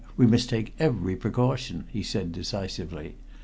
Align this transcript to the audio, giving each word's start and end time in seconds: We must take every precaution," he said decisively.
We 0.17 0.25
must 0.25 0.49
take 0.49 0.73
every 0.79 1.15
precaution," 1.15 1.83
he 1.89 2.01
said 2.01 2.31
decisively. 2.31 3.17